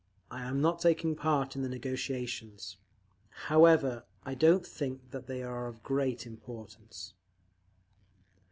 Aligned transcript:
I 0.31 0.41
am 0.45 0.61
not 0.61 0.79
taking 0.79 1.15
part 1.15 1.55
in 1.55 1.61
the 1.61 1.69
negotiations…. 1.69 2.77
However, 3.51 4.03
I 4.25 4.33
don't 4.33 4.65
think 4.65 5.11
that 5.11 5.27
they 5.27 5.43
are 5.43 5.67
of 5.67 5.83
great 5.83 6.25
importance…." 6.25 7.13